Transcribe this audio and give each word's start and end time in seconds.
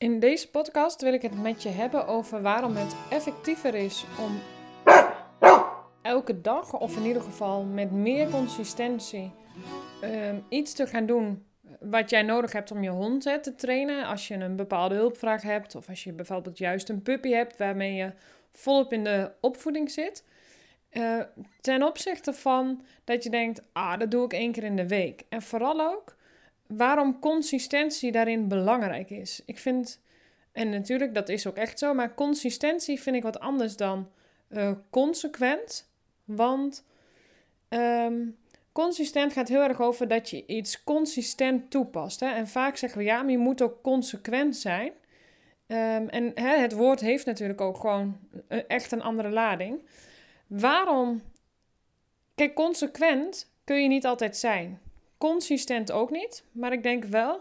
In 0.00 0.20
deze 0.20 0.50
podcast 0.50 1.02
wil 1.02 1.12
ik 1.12 1.22
het 1.22 1.42
met 1.42 1.62
je 1.62 1.68
hebben 1.68 2.06
over 2.06 2.42
waarom 2.42 2.76
het 2.76 2.94
effectiever 3.10 3.74
is 3.74 4.04
om 4.18 4.40
elke 6.02 6.40
dag, 6.40 6.72
of 6.72 6.96
in 6.96 7.04
ieder 7.04 7.22
geval 7.22 7.64
met 7.64 7.90
meer 7.90 8.30
consistentie, 8.30 9.32
ehm, 10.00 10.36
iets 10.48 10.72
te 10.72 10.86
gaan 10.86 11.06
doen 11.06 11.44
wat 11.80 12.10
jij 12.10 12.22
nodig 12.22 12.52
hebt 12.52 12.70
om 12.70 12.82
je 12.82 12.90
hond 12.90 13.22
te 13.22 13.54
trainen. 13.56 14.06
Als 14.06 14.28
je 14.28 14.34
een 14.34 14.56
bepaalde 14.56 14.94
hulpvraag 14.94 15.42
hebt, 15.42 15.74
of 15.74 15.88
als 15.88 16.04
je 16.04 16.12
bijvoorbeeld 16.12 16.58
juist 16.58 16.88
een 16.88 17.02
puppy 17.02 17.30
hebt 17.30 17.56
waarmee 17.56 17.94
je 17.94 18.12
volop 18.52 18.92
in 18.92 19.04
de 19.04 19.32
opvoeding 19.40 19.90
zit. 19.90 20.24
Uh, 20.92 21.20
ten 21.60 21.82
opzichte 21.82 22.32
van 22.32 22.84
dat 23.04 23.22
je 23.22 23.30
denkt, 23.30 23.62
ah, 23.72 23.98
dat 23.98 24.10
doe 24.10 24.24
ik 24.24 24.32
één 24.32 24.52
keer 24.52 24.64
in 24.64 24.76
de 24.76 24.88
week. 24.88 25.24
En 25.28 25.42
vooral 25.42 25.80
ook 25.80 26.16
waarom 26.76 27.18
consistentie 27.18 28.12
daarin 28.12 28.48
belangrijk 28.48 29.10
is. 29.10 29.42
Ik 29.44 29.58
vind, 29.58 30.00
en 30.52 30.70
natuurlijk, 30.70 31.14
dat 31.14 31.28
is 31.28 31.46
ook 31.46 31.56
echt 31.56 31.78
zo, 31.78 31.94
maar 31.94 32.14
consistentie 32.14 33.00
vind 33.00 33.16
ik 33.16 33.22
wat 33.22 33.40
anders 33.40 33.76
dan 33.76 34.10
uh, 34.48 34.72
consequent. 34.90 35.90
Want 36.24 36.84
um, 37.68 38.36
consistent 38.72 39.32
gaat 39.32 39.48
heel 39.48 39.62
erg 39.62 39.80
over 39.80 40.08
dat 40.08 40.30
je 40.30 40.46
iets 40.46 40.84
consistent 40.84 41.70
toepast. 41.70 42.20
Hè? 42.20 42.26
En 42.26 42.48
vaak 42.48 42.76
zeggen 42.76 42.98
we 42.98 43.04
ja, 43.04 43.22
maar 43.22 43.30
je 43.30 43.38
moet 43.38 43.62
ook 43.62 43.82
consequent 43.82 44.56
zijn. 44.56 44.92
Um, 45.66 46.08
en 46.08 46.32
hè, 46.34 46.56
het 46.56 46.72
woord 46.72 47.00
heeft 47.00 47.26
natuurlijk 47.26 47.60
ook 47.60 47.76
gewoon 47.76 48.18
eh, 48.48 48.58
echt 48.66 48.92
een 48.92 49.02
andere 49.02 49.30
lading. 49.30 49.82
Waarom? 50.46 51.22
Kijk, 52.34 52.54
consequent 52.54 53.50
kun 53.64 53.82
je 53.82 53.88
niet 53.88 54.06
altijd 54.06 54.36
zijn. 54.36 54.80
Consistent 55.20 55.92
ook 55.92 56.10
niet, 56.10 56.44
maar 56.52 56.72
ik 56.72 56.82
denk 56.82 57.04
wel. 57.04 57.40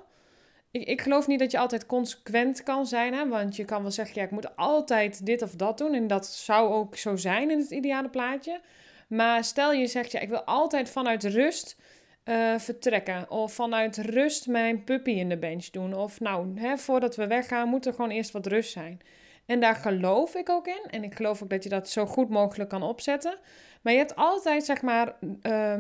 Ik, 0.71 0.87
ik 0.87 1.01
geloof 1.01 1.27
niet 1.27 1.39
dat 1.39 1.51
je 1.51 1.57
altijd 1.57 1.85
consequent 1.85 2.63
kan 2.63 2.85
zijn, 2.85 3.13
hè? 3.13 3.27
want 3.27 3.55
je 3.55 3.65
kan 3.65 3.81
wel 3.81 3.91
zeggen: 3.91 4.15
ja, 4.15 4.23
ik 4.23 4.31
moet 4.31 4.55
altijd 4.55 5.25
dit 5.25 5.41
of 5.41 5.55
dat 5.55 5.77
doen. 5.77 5.93
En 5.93 6.07
dat 6.07 6.27
zou 6.27 6.73
ook 6.73 6.97
zo 6.97 7.15
zijn 7.15 7.51
in 7.51 7.59
het 7.59 7.71
ideale 7.71 8.09
plaatje. 8.09 8.61
Maar 9.07 9.43
stel 9.43 9.73
je 9.73 9.87
zegt: 9.87 10.11
ja, 10.11 10.19
ik 10.19 10.29
wil 10.29 10.43
altijd 10.43 10.89
vanuit 10.89 11.23
rust 11.23 11.77
uh, 12.25 12.57
vertrekken. 12.57 13.31
Of 13.31 13.53
vanuit 13.53 13.97
rust 13.97 14.47
mijn 14.47 14.83
puppy 14.83 15.11
in 15.11 15.29
de 15.29 15.37
bench 15.37 15.65
doen. 15.65 15.93
Of 15.93 16.19
nou, 16.19 16.59
hè, 16.59 16.77
voordat 16.77 17.15
we 17.15 17.27
weggaan, 17.27 17.69
moet 17.69 17.85
er 17.85 17.93
gewoon 17.93 18.09
eerst 18.09 18.31
wat 18.31 18.47
rust 18.47 18.71
zijn. 18.71 19.01
En 19.45 19.59
daar 19.59 19.75
geloof 19.75 20.35
ik 20.35 20.49
ook 20.49 20.67
in. 20.67 20.85
En 20.89 21.03
ik 21.03 21.15
geloof 21.15 21.43
ook 21.43 21.49
dat 21.49 21.63
je 21.63 21.69
dat 21.69 21.89
zo 21.89 22.05
goed 22.05 22.29
mogelijk 22.29 22.69
kan 22.69 22.83
opzetten. 22.83 23.37
Maar 23.81 23.93
je 23.93 23.99
hebt 23.99 24.15
altijd, 24.15 24.65
zeg 24.65 24.81
maar, 24.81 25.15
uh, 25.41 25.79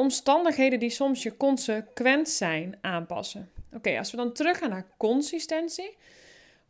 omstandigheden 0.00 0.78
die 0.78 0.90
soms 0.90 1.22
je 1.22 1.36
consequent 1.36 2.28
zijn 2.28 2.78
aanpassen. 2.80 3.50
Oké, 3.72 3.98
als 3.98 4.10
we 4.10 4.16
dan 4.16 4.32
teruggaan 4.32 4.70
naar 4.70 4.86
consistentie. 4.96 5.96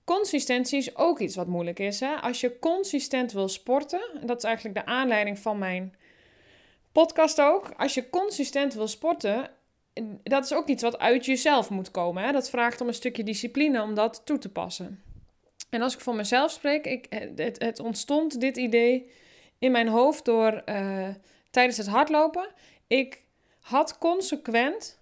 Consistentie 0.04 0.78
is 0.78 0.96
ook 0.96 1.18
iets 1.18 1.36
wat 1.36 1.46
moeilijk 1.46 1.78
is. 1.78 2.00
Hè? 2.00 2.14
Als 2.14 2.40
je 2.40 2.58
consistent 2.58 3.32
wil 3.32 3.48
sporten, 3.48 4.00
en 4.20 4.26
dat 4.26 4.36
is 4.36 4.44
eigenlijk 4.44 4.74
de 4.74 4.84
aanleiding 4.84 5.38
van 5.38 5.58
mijn 5.58 5.94
podcast 6.92 7.40
ook. 7.40 7.70
Als 7.76 7.94
je 7.94 8.10
consistent 8.10 8.74
wil 8.74 8.88
sporten, 8.88 9.50
dat 10.22 10.44
is 10.44 10.52
ook 10.52 10.68
iets 10.68 10.82
wat 10.82 10.98
uit 10.98 11.24
jezelf 11.24 11.70
moet 11.70 11.90
komen. 11.90 12.22
Hè? 12.22 12.32
Dat 12.32 12.50
vraagt 12.50 12.80
om 12.80 12.88
een 12.88 12.94
stukje 12.94 13.24
discipline 13.24 13.82
om 13.82 13.94
dat 13.94 14.22
toe 14.24 14.38
te 14.38 14.48
passen. 14.48 15.02
En 15.70 15.82
als 15.82 15.94
ik 15.94 16.00
voor 16.00 16.14
mezelf 16.14 16.50
spreek, 16.50 16.84
ik, 16.86 17.06
het, 17.58 17.80
ontstond 17.80 18.40
dit 18.40 18.56
idee 18.56 19.10
in 19.58 19.72
mijn 19.72 19.88
hoofd 19.88 20.24
door 20.24 20.62
uh, 20.66 21.08
tijdens 21.50 21.76
het 21.76 21.86
hardlopen. 21.86 22.48
Ik 22.90 23.22
had 23.60 23.98
consequent 23.98 24.98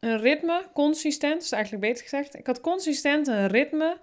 een 0.00 0.18
ritme, 0.18 0.66
consistent, 0.72 1.42
is 1.42 1.52
eigenlijk 1.52 1.82
beter 1.82 2.02
gezegd. 2.02 2.34
Ik 2.34 2.46
had 2.46 2.60
consistent 2.60 3.26
een 3.26 3.46
ritme 3.46 3.98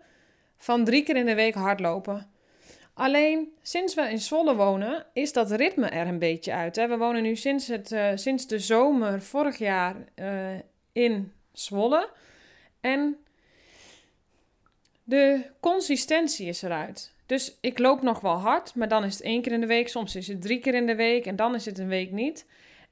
van 0.57 0.83
drie 0.83 1.03
keer 1.03 1.15
in 1.15 1.25
de 1.25 1.35
week 1.35 1.53
hardlopen. 1.53 2.31
Alleen 2.93 3.53
sinds 3.61 3.93
we 3.93 4.01
in 4.01 4.19
Zwolle 4.19 4.55
wonen, 4.55 5.05
is 5.13 5.33
dat 5.33 5.51
ritme 5.51 5.87
er 5.87 6.07
een 6.07 6.19
beetje 6.19 6.53
uit. 6.53 6.75
We 6.75 6.97
wonen 6.97 7.21
nu 7.21 7.35
sinds, 7.35 7.67
het, 7.67 7.91
uh, 7.91 8.11
sinds 8.15 8.47
de 8.47 8.59
zomer 8.59 9.21
vorig 9.21 9.57
jaar 9.57 9.95
uh, 10.15 10.59
in 10.91 11.33
Zwolle. 11.53 12.09
En 12.81 13.17
de 15.03 15.45
consistentie 15.59 16.47
is 16.47 16.61
eruit. 16.61 17.13
Dus 17.25 17.57
ik 17.61 17.79
loop 17.79 18.01
nog 18.01 18.19
wel 18.19 18.37
hard, 18.37 18.75
maar 18.75 18.87
dan 18.87 19.03
is 19.03 19.13
het 19.13 19.23
één 19.23 19.41
keer 19.41 19.51
in 19.51 19.61
de 19.61 19.67
week. 19.67 19.87
Soms 19.87 20.15
is 20.15 20.27
het 20.27 20.41
drie 20.41 20.59
keer 20.59 20.73
in 20.73 20.85
de 20.85 20.95
week 20.95 21.25
en 21.25 21.35
dan 21.35 21.55
is 21.55 21.65
het 21.65 21.77
een 21.77 21.87
week 21.87 22.11
niet. 22.11 22.45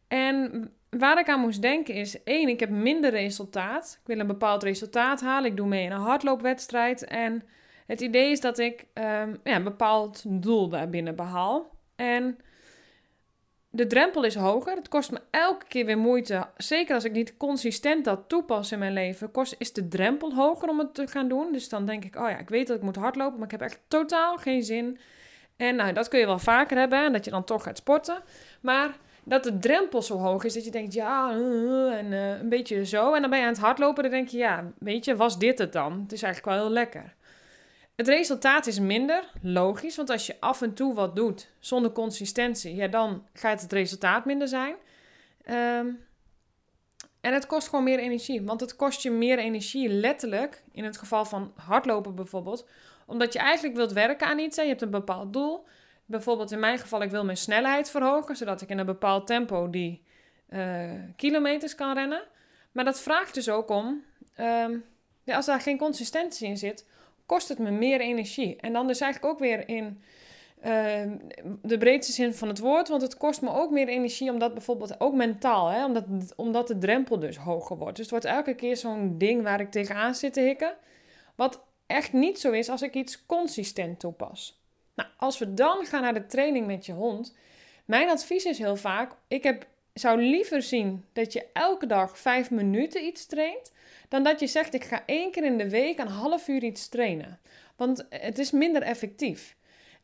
En 0.09 0.71
waar 0.89 1.19
ik 1.19 1.29
aan 1.29 1.39
moest 1.39 1.61
denken 1.61 1.93
is: 1.93 2.23
één, 2.23 2.47
ik 2.47 2.59
heb 2.59 2.69
minder 2.69 3.11
resultaat. 3.11 3.97
Ik 4.01 4.07
wil 4.07 4.19
een 4.19 4.27
bepaald 4.27 4.63
resultaat 4.63 5.21
halen. 5.21 5.49
Ik 5.49 5.57
doe 5.57 5.67
mee 5.67 5.83
in 5.83 5.91
een 5.91 5.99
hardloopwedstrijd. 5.99 7.05
En 7.05 7.43
het 7.87 8.01
idee 8.01 8.31
is 8.31 8.41
dat 8.41 8.59
ik 8.59 8.85
um, 8.93 9.39
ja, 9.43 9.55
een 9.55 9.63
bepaald 9.63 10.23
doel 10.27 10.69
daarbinnen 10.69 11.15
behaal. 11.15 11.69
En 11.95 12.37
de 13.69 13.87
drempel 13.87 14.23
is 14.23 14.35
hoger. 14.35 14.75
Het 14.75 14.87
kost 14.87 15.11
me 15.11 15.21
elke 15.29 15.65
keer 15.67 15.85
weer 15.85 15.97
moeite. 15.97 16.47
Zeker 16.57 16.95
als 16.95 17.03
ik 17.03 17.11
niet 17.11 17.37
consistent 17.37 18.05
dat 18.05 18.23
toepas 18.27 18.71
in 18.71 18.79
mijn 18.79 18.93
leven, 18.93 19.31
kost, 19.31 19.55
is 19.57 19.73
de 19.73 19.87
drempel 19.87 20.33
hoger 20.33 20.69
om 20.69 20.79
het 20.79 20.93
te 20.93 21.07
gaan 21.07 21.27
doen. 21.27 21.51
Dus 21.51 21.69
dan 21.69 21.85
denk 21.85 22.05
ik, 22.05 22.15
oh 22.15 22.29
ja, 22.29 22.37
ik 22.37 22.49
weet 22.49 22.67
dat 22.67 22.77
ik 22.77 22.83
moet 22.83 22.95
hardlopen, 22.95 23.35
maar 23.35 23.45
ik 23.45 23.59
heb 23.59 23.61
echt 23.61 23.79
totaal 23.87 24.37
geen 24.37 24.63
zin. 24.63 24.99
En 25.57 25.75
nou, 25.75 25.93
dat 25.93 26.07
kun 26.07 26.19
je 26.19 26.25
wel 26.25 26.39
vaker 26.39 26.77
hebben, 26.77 27.05
en 27.05 27.13
dat 27.13 27.25
je 27.25 27.31
dan 27.31 27.43
toch 27.43 27.63
gaat 27.63 27.77
sporten. 27.77 28.23
Maar 28.61 28.97
dat 29.23 29.43
de 29.43 29.59
drempel 29.59 30.01
zo 30.01 30.17
hoog 30.17 30.43
is 30.43 30.53
dat 30.53 30.65
je 30.65 30.71
denkt, 30.71 30.93
ja, 30.93 31.31
en 31.91 32.11
uh, 32.11 32.39
een 32.39 32.49
beetje 32.49 32.85
zo. 32.85 33.13
En 33.13 33.21
dan 33.21 33.29
ben 33.29 33.39
je 33.39 33.45
aan 33.45 33.51
het 33.51 33.61
hardlopen, 33.61 34.03
dan 34.03 34.11
denk 34.11 34.27
je, 34.27 34.37
ja, 34.37 34.71
weet 34.79 35.05
je, 35.05 35.15
was 35.15 35.39
dit 35.39 35.59
het 35.59 35.73
dan? 35.73 35.99
Het 36.01 36.11
is 36.11 36.23
eigenlijk 36.23 36.55
wel 36.55 36.65
heel 36.65 36.73
lekker. 36.73 37.15
Het 37.95 38.07
resultaat 38.07 38.67
is 38.67 38.79
minder, 38.79 39.31
logisch, 39.41 39.95
want 39.95 40.09
als 40.09 40.25
je 40.25 40.35
af 40.39 40.61
en 40.61 40.73
toe 40.73 40.93
wat 40.93 41.15
doet 41.15 41.49
zonder 41.59 41.91
consistentie, 41.91 42.75
ja, 42.75 42.87
dan 42.87 43.25
gaat 43.33 43.61
het 43.61 43.71
resultaat 43.71 44.25
minder 44.25 44.47
zijn. 44.47 44.75
Um, 45.49 46.07
en 47.21 47.33
het 47.33 47.45
kost 47.45 47.67
gewoon 47.67 47.83
meer 47.83 47.99
energie, 47.99 48.41
want 48.41 48.61
het 48.61 48.75
kost 48.75 49.01
je 49.01 49.11
meer 49.11 49.37
energie, 49.37 49.89
letterlijk, 49.89 50.63
in 50.71 50.83
het 50.83 50.97
geval 50.97 51.25
van 51.25 51.53
hardlopen 51.55 52.15
bijvoorbeeld, 52.15 52.67
omdat 53.05 53.33
je 53.33 53.39
eigenlijk 53.39 53.75
wilt 53.75 53.91
werken 53.91 54.27
aan 54.27 54.39
iets, 54.39 54.57
hè, 54.57 54.61
je 54.63 54.69
hebt 54.69 54.81
een 54.81 54.89
bepaald 54.89 55.33
doel. 55.33 55.65
Bijvoorbeeld 56.09 56.51
in 56.51 56.59
mijn 56.59 56.79
geval, 56.79 57.01
ik 57.01 57.11
wil 57.11 57.25
mijn 57.25 57.37
snelheid 57.37 57.89
verhogen, 57.89 58.35
zodat 58.35 58.61
ik 58.61 58.69
in 58.69 58.79
een 58.79 58.85
bepaald 58.85 59.27
tempo 59.27 59.69
die 59.69 60.03
uh, 60.49 60.91
kilometers 61.15 61.75
kan 61.75 61.93
rennen. 61.93 62.21
Maar 62.71 62.85
dat 62.85 63.01
vraagt 63.01 63.33
dus 63.33 63.49
ook 63.49 63.69
om, 63.69 64.03
um, 64.39 64.85
ja, 65.23 65.35
als 65.35 65.45
daar 65.45 65.61
geen 65.61 65.77
consistentie 65.77 66.47
in 66.47 66.57
zit, 66.57 66.85
kost 67.25 67.49
het 67.49 67.59
me 67.59 67.71
meer 67.71 67.99
energie. 67.99 68.55
En 68.55 68.73
dan 68.73 68.87
dus 68.87 68.99
eigenlijk 68.99 69.33
ook 69.33 69.39
weer 69.39 69.67
in 69.67 70.01
uh, 70.65 71.11
de 71.61 71.77
breedste 71.77 72.13
zin 72.13 72.33
van 72.33 72.47
het 72.47 72.59
woord. 72.59 72.87
Want 72.87 73.01
het 73.01 73.17
kost 73.17 73.41
me 73.41 73.49
ook 73.49 73.71
meer 73.71 73.87
energie, 73.87 74.31
omdat 74.31 74.53
bijvoorbeeld 74.53 74.99
ook 74.99 75.13
mentaal, 75.13 75.67
hè, 75.67 75.85
omdat, 75.85 76.05
omdat 76.35 76.67
de 76.67 76.77
drempel 76.77 77.19
dus 77.19 77.37
hoger 77.37 77.77
wordt. 77.77 77.95
Dus 77.95 78.11
het 78.11 78.23
wordt 78.23 78.37
elke 78.37 78.53
keer 78.53 78.77
zo'n 78.77 79.17
ding 79.17 79.43
waar 79.43 79.59
ik 79.59 79.71
tegenaan 79.71 80.15
zit 80.15 80.33
te 80.33 80.41
hikken. 80.41 80.75
Wat 81.35 81.63
echt 81.87 82.13
niet 82.13 82.39
zo 82.39 82.51
is 82.51 82.69
als 82.69 82.81
ik 82.81 82.93
iets 82.93 83.25
consistent 83.25 83.99
toepas. 83.99 84.58
Nou, 84.99 85.11
als 85.17 85.37
we 85.37 85.53
dan 85.53 85.85
gaan 85.85 86.01
naar 86.01 86.13
de 86.13 86.25
training 86.25 86.65
met 86.65 86.85
je 86.85 86.91
hond. 86.91 87.35
Mijn 87.85 88.09
advies 88.09 88.45
is 88.45 88.57
heel 88.57 88.75
vaak: 88.75 89.11
ik 89.27 89.43
heb, 89.43 89.67
zou 89.93 90.21
liever 90.21 90.61
zien 90.61 91.05
dat 91.13 91.33
je 91.33 91.45
elke 91.53 91.85
dag 91.85 92.19
vijf 92.19 92.51
minuten 92.51 93.03
iets 93.03 93.25
traint 93.25 93.71
dan 94.09 94.23
dat 94.23 94.39
je 94.39 94.47
zegt: 94.47 94.73
ik 94.73 94.83
ga 94.83 95.03
één 95.05 95.31
keer 95.31 95.43
in 95.43 95.57
de 95.57 95.69
week 95.69 95.99
een 95.99 96.07
half 96.07 96.47
uur 96.47 96.63
iets 96.63 96.87
trainen. 96.87 97.39
Want 97.75 98.05
het 98.09 98.39
is 98.39 98.51
minder 98.51 98.81
effectief. 98.81 99.55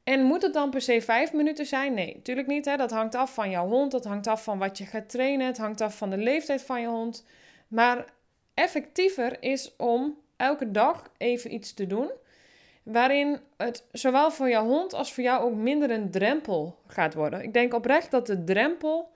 En 0.03 0.23
moet 0.23 0.41
het 0.41 0.53
dan 0.53 0.69
per 0.69 0.81
se 0.81 1.01
vijf 1.01 1.33
minuten 1.33 1.65
zijn? 1.65 1.93
Nee, 1.93 2.13
natuurlijk 2.15 2.47
niet. 2.47 2.65
Hè? 2.65 2.77
Dat 2.77 2.91
hangt 2.91 3.15
af 3.15 3.33
van 3.33 3.49
jouw 3.49 3.67
hond, 3.67 3.91
dat 3.91 4.05
hangt 4.05 4.27
af 4.27 4.43
van 4.43 4.57
wat 4.57 4.77
je 4.77 4.85
gaat 4.85 5.09
trainen, 5.09 5.47
het 5.47 5.57
hangt 5.57 5.81
af 5.81 5.97
van 5.97 6.09
de 6.09 6.17
leeftijd 6.17 6.61
van 6.61 6.81
je 6.81 6.87
hond. 6.87 7.25
Maar 7.67 8.05
effectiever 8.53 9.43
is 9.43 9.75
om 9.77 10.17
elke 10.35 10.71
dag 10.71 11.11
even 11.17 11.53
iets 11.53 11.73
te 11.73 11.87
doen. 11.87 12.11
Waarin 12.85 13.39
het 13.57 13.87
zowel 13.91 14.31
voor 14.31 14.49
jouw 14.49 14.65
hond 14.65 14.93
als 14.93 15.13
voor 15.13 15.23
jou 15.23 15.43
ook 15.43 15.55
minder 15.55 15.91
een 15.91 16.11
drempel 16.11 16.79
gaat 16.87 17.13
worden. 17.13 17.43
Ik 17.43 17.53
denk 17.53 17.73
oprecht 17.73 18.11
dat 18.11 18.27
de 18.27 18.43
drempel 18.43 19.11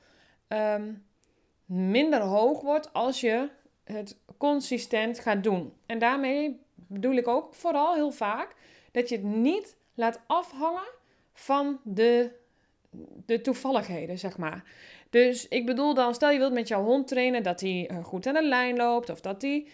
um, 0.48 1.06
minder 1.66 2.21
hoog 2.21 2.62
wordt 2.62 2.94
als 2.94 3.21
je 3.21 3.50
het 3.83 4.18
consistent 4.38 5.19
gaat 5.19 5.44
doen. 5.44 5.74
En 5.86 6.00
daarmee 6.00 6.62
bedoel 6.75 7.16
ik 7.16 7.27
ook 7.27 7.54
vooral 7.54 7.94
heel 7.94 8.12
vaak 8.12 8.56
dat 8.92 9.10
je 9.10 9.16
het 9.16 9.25
niet 9.25 9.75
laat 9.94 10.19
afhangen 10.27 10.89
van 11.33 11.80
de, 11.83 12.31
de 13.25 13.42
toevalligheden, 13.42 14.19
zeg 14.19 14.38
maar. 14.38 14.63
Dus 15.10 15.48
ik 15.48 15.65
bedoel 15.65 15.94
dan, 15.94 16.13
stel 16.13 16.30
je 16.30 16.38
wilt 16.38 16.54
met 16.54 16.68
jouw 16.68 16.83
hond 16.83 17.07
trainen 17.07 17.44
dat 17.44 17.62
hij 17.62 17.88
eh, 17.88 18.04
goed 18.04 18.27
aan 18.27 18.33
de 18.33 18.44
lijn 18.44 18.75
loopt 18.75 19.10
of 19.10 19.22
dat 19.22 19.42
hij 19.42 19.68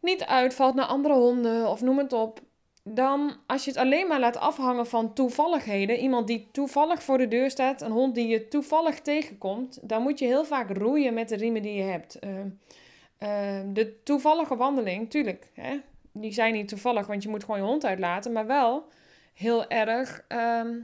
niet 0.00 0.24
uitvalt 0.24 0.74
naar 0.74 0.86
andere 0.86 1.14
honden 1.14 1.68
of 1.68 1.80
noem 1.80 1.98
het 1.98 2.12
op. 2.12 2.40
Dan 2.88 3.36
als 3.46 3.64
je 3.64 3.70
het 3.70 3.78
alleen 3.78 4.08
maar 4.08 4.20
laat 4.20 4.36
afhangen 4.36 4.86
van 4.86 5.12
toevalligheden, 5.12 5.98
iemand 5.98 6.26
die 6.26 6.48
toevallig 6.52 7.02
voor 7.02 7.18
de 7.18 7.28
deur 7.28 7.50
staat, 7.50 7.82
een 7.82 7.90
hond 7.90 8.14
die 8.14 8.28
je 8.28 8.48
toevallig 8.48 9.00
tegenkomt, 9.00 9.78
dan 9.82 10.02
moet 10.02 10.18
je 10.18 10.26
heel 10.26 10.44
vaak 10.44 10.76
roeien 10.76 11.14
met 11.14 11.28
de 11.28 11.36
riemen 11.36 11.62
die 11.62 11.74
je 11.74 11.82
hebt. 11.82 12.18
Uh, 12.24 12.30
Ehm, 13.18 13.72
de 13.72 14.02
toevallige 14.02 14.56
wandeling, 14.56 15.10
tuurlijk. 15.10 15.50
Hè? 15.54 15.80
die 16.12 16.32
zijn 16.32 16.52
niet 16.52 16.68
toevallig, 16.68 17.06
want 17.06 17.22
je 17.22 17.28
moet 17.28 17.44
gewoon 17.44 17.60
je 17.60 17.66
hond 17.66 17.84
uitlaten, 17.84 18.32
maar 18.32 18.46
wel 18.46 18.88
heel 19.34 19.68
erg. 19.68 20.24
Ehm, 20.28 20.74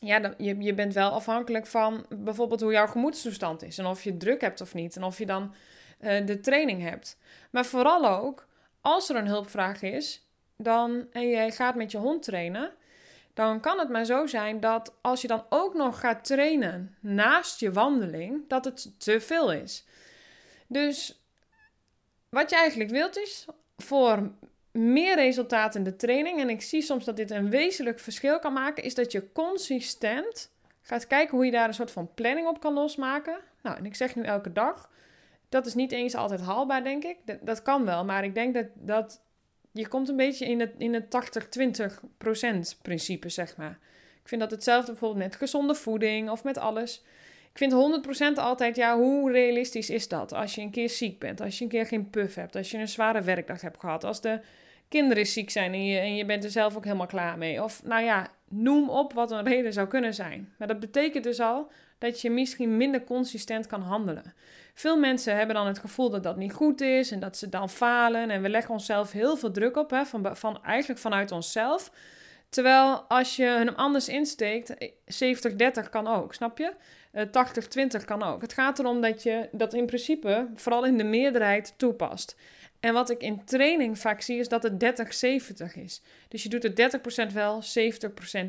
ja, 0.00 0.34
je, 0.38 0.56
je 0.58 0.74
bent 0.74 0.94
wel 0.94 1.10
afhankelijk 1.10 1.66
van 1.66 2.06
bijvoorbeeld 2.08 2.60
hoe 2.60 2.72
jouw 2.72 2.86
gemoedstoestand 2.86 3.62
is. 3.62 3.78
En 3.78 3.86
of 3.86 4.02
je 4.02 4.16
druk 4.16 4.40
hebt 4.40 4.60
of 4.60 4.74
niet. 4.74 4.96
En 4.96 5.04
of 5.04 5.18
je 5.18 5.26
dan 5.26 5.54
uh, 6.00 6.26
de 6.26 6.40
training 6.40 6.82
hebt. 6.82 7.18
Maar 7.50 7.64
vooral 7.64 8.08
ook, 8.08 8.48
als 8.80 9.08
er 9.08 9.16
een 9.16 9.26
hulpvraag 9.26 9.82
is, 9.82 10.29
dan, 10.62 11.06
en 11.12 11.28
jij 11.28 11.50
gaat 11.50 11.74
met 11.74 11.90
je 11.90 11.98
hond 11.98 12.22
trainen, 12.22 12.72
dan 13.34 13.60
kan 13.60 13.78
het 13.78 13.88
maar 13.88 14.04
zo 14.04 14.26
zijn 14.26 14.60
dat 14.60 14.94
als 15.00 15.20
je 15.22 15.28
dan 15.28 15.44
ook 15.48 15.74
nog 15.74 16.00
gaat 16.00 16.24
trainen 16.24 16.96
naast 17.00 17.60
je 17.60 17.72
wandeling, 17.72 18.48
dat 18.48 18.64
het 18.64 19.00
te 19.00 19.20
veel 19.20 19.52
is. 19.52 19.84
Dus 20.66 21.22
wat 22.28 22.50
je 22.50 22.56
eigenlijk 22.56 22.90
wilt 22.90 23.16
is 23.16 23.46
voor 23.76 24.30
meer 24.70 25.14
resultaat 25.14 25.74
in 25.74 25.84
de 25.84 25.96
training, 25.96 26.40
en 26.40 26.50
ik 26.50 26.62
zie 26.62 26.82
soms 26.82 27.04
dat 27.04 27.16
dit 27.16 27.30
een 27.30 27.50
wezenlijk 27.50 28.00
verschil 28.00 28.38
kan 28.38 28.52
maken, 28.52 28.82
is 28.82 28.94
dat 28.94 29.12
je 29.12 29.32
consistent 29.32 30.50
gaat 30.82 31.06
kijken 31.06 31.36
hoe 31.36 31.44
je 31.44 31.50
daar 31.50 31.68
een 31.68 31.74
soort 31.74 31.90
van 31.90 32.14
planning 32.14 32.46
op 32.46 32.60
kan 32.60 32.74
losmaken. 32.74 33.38
Nou, 33.62 33.76
en 33.76 33.86
ik 33.86 33.94
zeg 33.94 34.14
nu 34.14 34.22
elke 34.22 34.52
dag, 34.52 34.90
dat 35.48 35.66
is 35.66 35.74
niet 35.74 35.92
eens 35.92 36.14
altijd 36.14 36.40
haalbaar, 36.40 36.84
denk 36.84 37.04
ik. 37.04 37.16
Dat, 37.24 37.38
dat 37.40 37.62
kan 37.62 37.84
wel, 37.84 38.04
maar 38.04 38.24
ik 38.24 38.34
denk 38.34 38.54
dat, 38.54 38.66
dat 38.74 39.20
je 39.72 39.88
komt 39.88 40.08
een 40.08 40.16
beetje 40.16 40.46
in 40.46 40.60
het, 40.60 40.72
in 40.78 40.94
het 40.94 41.04
80-20% 42.76 42.80
principe, 42.82 43.28
zeg 43.28 43.56
maar. 43.56 43.78
Ik 44.22 44.28
vind 44.28 44.40
dat 44.40 44.50
hetzelfde 44.50 44.90
bijvoorbeeld 44.90 45.24
met 45.24 45.36
gezonde 45.36 45.74
voeding 45.74 46.30
of 46.30 46.44
met 46.44 46.58
alles. 46.58 47.02
Ik 47.52 47.58
vind 47.58 47.72
100% 48.36 48.38
altijd, 48.38 48.76
ja, 48.76 48.96
hoe 48.96 49.32
realistisch 49.32 49.90
is 49.90 50.08
dat? 50.08 50.32
Als 50.32 50.54
je 50.54 50.60
een 50.60 50.70
keer 50.70 50.88
ziek 50.88 51.18
bent, 51.18 51.40
als 51.40 51.58
je 51.58 51.64
een 51.64 51.70
keer 51.70 51.86
geen 51.86 52.10
puff 52.10 52.34
hebt, 52.34 52.56
als 52.56 52.70
je 52.70 52.78
een 52.78 52.88
zware 52.88 53.22
werkdag 53.22 53.60
hebt 53.60 53.80
gehad, 53.80 54.04
als 54.04 54.20
de 54.20 54.40
kinderen 54.88 55.26
ziek 55.26 55.50
zijn 55.50 55.72
en 55.72 55.84
je, 55.84 55.98
en 55.98 56.16
je 56.16 56.24
bent 56.24 56.44
er 56.44 56.50
zelf 56.50 56.76
ook 56.76 56.84
helemaal 56.84 57.06
klaar 57.06 57.38
mee. 57.38 57.62
Of 57.62 57.82
nou 57.84 58.04
ja, 58.04 58.30
noem 58.48 58.88
op 58.88 59.12
wat 59.12 59.30
een 59.30 59.44
reden 59.44 59.72
zou 59.72 59.88
kunnen 59.88 60.14
zijn. 60.14 60.54
Maar 60.58 60.68
dat 60.68 60.80
betekent 60.80 61.24
dus 61.24 61.40
al 61.40 61.70
dat 62.00 62.20
je 62.20 62.30
misschien 62.30 62.76
minder 62.76 63.04
consistent 63.04 63.66
kan 63.66 63.82
handelen. 63.82 64.34
Veel 64.74 64.98
mensen 64.98 65.36
hebben 65.36 65.54
dan 65.54 65.66
het 65.66 65.78
gevoel 65.78 66.10
dat 66.10 66.22
dat 66.22 66.36
niet 66.36 66.52
goed 66.52 66.80
is 66.80 67.10
en 67.10 67.20
dat 67.20 67.36
ze 67.36 67.48
dan 67.48 67.70
falen. 67.70 68.30
En 68.30 68.42
we 68.42 68.48
leggen 68.48 68.74
onszelf 68.74 69.12
heel 69.12 69.36
veel 69.36 69.50
druk 69.50 69.76
op, 69.76 69.90
hè, 69.90 70.04
van, 70.04 70.36
van, 70.36 70.64
eigenlijk 70.64 71.00
vanuit 71.00 71.32
onszelf. 71.32 71.90
Terwijl 72.48 73.02
als 73.08 73.36
je 73.36 73.44
hem 73.44 73.68
anders 73.68 74.08
insteekt, 74.08 74.74
70-30 75.04 75.90
kan 75.90 76.06
ook, 76.06 76.34
snap 76.34 76.58
je? 76.58 76.72
80-20 77.12 78.00
eh, 78.00 78.04
kan 78.04 78.22
ook. 78.22 78.42
Het 78.42 78.52
gaat 78.52 78.78
erom 78.78 79.00
dat 79.00 79.22
je 79.22 79.48
dat 79.52 79.74
in 79.74 79.86
principe 79.86 80.48
vooral 80.54 80.84
in 80.84 80.96
de 80.96 81.04
meerderheid 81.04 81.74
toepast. 81.76 82.36
En 82.80 82.92
wat 82.92 83.10
ik 83.10 83.20
in 83.20 83.44
training 83.44 83.98
vaak 83.98 84.20
zie, 84.20 84.38
is 84.38 84.48
dat 84.48 84.62
het 84.62 84.84
30-70 85.74 85.82
is. 85.82 86.02
Dus 86.28 86.42
je 86.42 86.48
doet 86.48 86.62
het 86.62 87.00
30% 87.30 87.32
wel, 87.32 87.62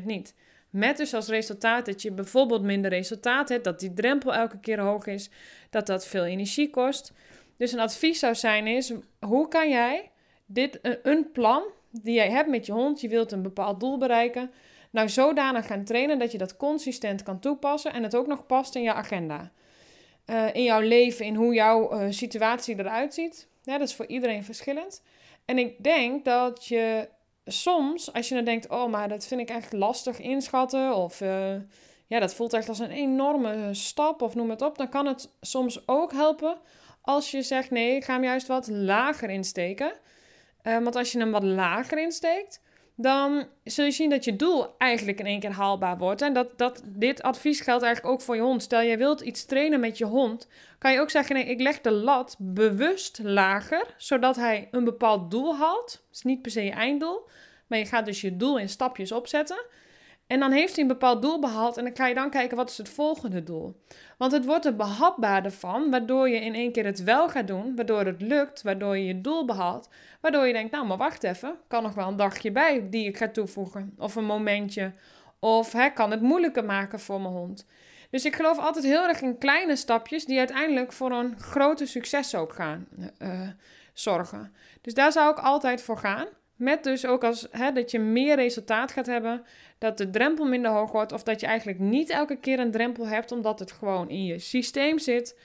70% 0.00 0.04
niet. 0.04 0.34
Met 0.72 0.96
dus 0.96 1.14
als 1.14 1.28
resultaat 1.28 1.86
dat 1.86 2.02
je 2.02 2.12
bijvoorbeeld 2.12 2.62
minder 2.62 2.90
resultaat 2.90 3.48
hebt, 3.48 3.64
dat 3.64 3.80
die 3.80 3.92
drempel 3.92 4.34
elke 4.34 4.60
keer 4.60 4.80
hoog 4.80 5.06
is, 5.06 5.30
dat 5.70 5.86
dat 5.86 6.06
veel 6.06 6.24
energie 6.24 6.70
kost. 6.70 7.12
Dus 7.56 7.72
een 7.72 7.80
advies 7.80 8.18
zou 8.18 8.34
zijn 8.34 8.66
is, 8.66 8.92
hoe 9.20 9.48
kan 9.48 9.70
jij 9.70 10.10
dit, 10.46 10.78
een 11.02 11.30
plan 11.32 11.62
die 11.90 12.14
jij 12.14 12.30
hebt 12.30 12.48
met 12.48 12.66
je 12.66 12.72
hond, 12.72 13.00
je 13.00 13.08
wilt 13.08 13.32
een 13.32 13.42
bepaald 13.42 13.80
doel 13.80 13.98
bereiken, 13.98 14.50
nou 14.90 15.08
zodanig 15.08 15.66
gaan 15.66 15.84
trainen 15.84 16.18
dat 16.18 16.32
je 16.32 16.38
dat 16.38 16.56
consistent 16.56 17.22
kan 17.22 17.38
toepassen 17.38 17.92
en 17.92 18.02
het 18.02 18.16
ook 18.16 18.26
nog 18.26 18.46
past 18.46 18.74
in 18.74 18.82
je 18.82 18.92
agenda. 18.92 19.52
Uh, 20.26 20.54
in 20.54 20.62
jouw 20.62 20.80
leven, 20.80 21.24
in 21.24 21.34
hoe 21.34 21.54
jouw 21.54 21.92
uh, 21.92 22.06
situatie 22.10 22.78
eruit 22.78 23.14
ziet. 23.14 23.48
Dat 23.62 23.80
is 23.80 23.94
voor 23.94 24.06
iedereen 24.06 24.44
verschillend. 24.44 25.02
En 25.44 25.58
ik 25.58 25.84
denk 25.84 26.24
dat 26.24 26.66
je 26.66 27.08
soms, 27.44 28.12
als 28.12 28.28
je 28.28 28.34
dan 28.34 28.44
denkt, 28.44 28.68
oh, 28.68 28.90
maar 28.90 29.08
dat 29.08 29.26
vind 29.26 29.40
ik 29.40 29.50
echt 29.50 29.72
lastig 29.72 30.18
inschatten, 30.18 30.94
of 30.94 31.20
uh, 31.20 31.54
ja, 32.06 32.20
dat 32.20 32.34
voelt 32.34 32.52
echt 32.52 32.68
als 32.68 32.78
een 32.78 32.90
enorme 32.90 33.74
stap, 33.74 34.22
of 34.22 34.34
noem 34.34 34.50
het 34.50 34.62
op, 34.62 34.78
dan 34.78 34.88
kan 34.88 35.06
het 35.06 35.30
soms 35.40 35.88
ook 35.88 36.12
helpen 36.12 36.60
als 37.02 37.30
je 37.30 37.42
zegt, 37.42 37.70
nee, 37.70 37.96
ik 37.96 38.04
ga 38.04 38.12
hem 38.12 38.24
juist 38.24 38.46
wat 38.46 38.68
lager 38.68 39.30
insteken. 39.30 39.92
Uh, 40.62 40.78
want 40.78 40.96
als 40.96 41.12
je 41.12 41.18
hem 41.18 41.30
wat 41.30 41.42
lager 41.42 41.98
insteekt, 41.98 42.61
dan 42.96 43.46
zul 43.64 43.84
je 43.84 43.90
zien 43.90 44.10
dat 44.10 44.24
je 44.24 44.36
doel 44.36 44.74
eigenlijk 44.78 45.18
in 45.18 45.26
één 45.26 45.40
keer 45.40 45.52
haalbaar 45.52 45.98
wordt. 45.98 46.22
En 46.22 46.32
dat, 46.32 46.58
dat 46.58 46.82
dit 46.86 47.22
advies 47.22 47.60
geldt 47.60 47.82
eigenlijk 47.84 48.14
ook 48.14 48.20
voor 48.22 48.36
je 48.36 48.42
hond. 48.42 48.62
Stel 48.62 48.80
je 48.80 48.96
wilt 48.96 49.20
iets 49.20 49.44
trainen 49.44 49.80
met 49.80 49.98
je 49.98 50.04
hond, 50.04 50.48
kan 50.78 50.92
je 50.92 51.00
ook 51.00 51.10
zeggen: 51.10 51.34
nee, 51.34 51.44
ik 51.44 51.60
leg 51.60 51.80
de 51.80 51.90
lat 51.90 52.36
bewust 52.38 53.20
lager, 53.22 53.94
zodat 53.96 54.36
hij 54.36 54.68
een 54.70 54.84
bepaald 54.84 55.30
doel 55.30 55.56
haalt. 55.56 55.92
Het 55.92 56.16
is 56.16 56.22
niet 56.22 56.42
per 56.42 56.50
se 56.50 56.64
je 56.64 56.70
einddoel, 56.70 57.28
maar 57.66 57.78
je 57.78 57.86
gaat 57.86 58.06
dus 58.06 58.20
je 58.20 58.36
doel 58.36 58.58
in 58.58 58.68
stapjes 58.68 59.12
opzetten. 59.12 59.66
En 60.26 60.40
dan 60.40 60.50
heeft 60.50 60.74
hij 60.74 60.82
een 60.82 60.88
bepaald 60.88 61.22
doel 61.22 61.40
behaald 61.40 61.76
en 61.76 61.84
dan 61.84 61.96
ga 61.96 62.06
je 62.06 62.14
dan 62.14 62.30
kijken 62.30 62.56
wat 62.56 62.70
is 62.70 62.78
het 62.78 62.88
volgende 62.88 63.42
doel. 63.42 63.80
Want 64.18 64.32
het 64.32 64.44
wordt 64.44 64.64
er 64.64 64.76
behapbaarder 64.76 65.50
van, 65.50 65.90
waardoor 65.90 66.28
je 66.28 66.40
in 66.40 66.54
één 66.54 66.72
keer 66.72 66.84
het 66.84 67.02
wel 67.02 67.28
gaat 67.28 67.46
doen, 67.46 67.76
waardoor 67.76 68.04
het 68.04 68.22
lukt, 68.22 68.62
waardoor 68.62 68.98
je 68.98 69.04
je 69.04 69.20
doel 69.20 69.44
behaalt. 69.44 69.88
Waardoor 70.20 70.46
je 70.46 70.52
denkt, 70.52 70.72
nou 70.72 70.86
maar 70.86 70.96
wacht 70.96 71.22
even, 71.22 71.54
kan 71.68 71.82
nog 71.82 71.94
wel 71.94 72.08
een 72.08 72.16
dagje 72.16 72.52
bij 72.52 72.86
die 72.90 73.06
ik 73.06 73.16
ga 73.16 73.28
toevoegen. 73.28 73.94
Of 73.98 74.14
een 74.14 74.24
momentje. 74.24 74.92
Of 75.38 75.72
hè, 75.72 75.90
kan 75.90 76.10
het 76.10 76.20
moeilijker 76.20 76.64
maken 76.64 77.00
voor 77.00 77.20
mijn 77.20 77.34
hond. 77.34 77.66
Dus 78.10 78.24
ik 78.24 78.36
geloof 78.36 78.58
altijd 78.58 78.84
heel 78.84 79.08
erg 79.08 79.20
in 79.20 79.38
kleine 79.38 79.76
stapjes 79.76 80.24
die 80.24 80.38
uiteindelijk 80.38 80.92
voor 80.92 81.10
een 81.10 81.40
groter 81.40 81.86
succes 81.86 82.34
ook 82.34 82.52
gaan 82.52 82.86
uh, 83.18 83.48
zorgen. 83.92 84.54
Dus 84.80 84.94
daar 84.94 85.12
zou 85.12 85.30
ik 85.30 85.38
altijd 85.38 85.82
voor 85.82 85.98
gaan. 85.98 86.26
Met 86.56 86.84
dus 86.84 87.06
ook 87.06 87.24
als 87.24 87.48
hè, 87.50 87.72
dat 87.72 87.90
je 87.90 87.98
meer 87.98 88.36
resultaat 88.36 88.92
gaat 88.92 89.06
hebben, 89.06 89.44
dat 89.78 89.98
de 89.98 90.10
drempel 90.10 90.44
minder 90.44 90.70
hoog 90.70 90.92
wordt, 90.92 91.12
of 91.12 91.22
dat 91.22 91.40
je 91.40 91.46
eigenlijk 91.46 91.78
niet 91.78 92.10
elke 92.10 92.36
keer 92.36 92.58
een 92.58 92.70
drempel 92.70 93.06
hebt, 93.06 93.32
omdat 93.32 93.58
het 93.58 93.72
gewoon 93.72 94.10
in 94.10 94.24
je 94.24 94.38
systeem 94.38 94.98
zit. 94.98 95.38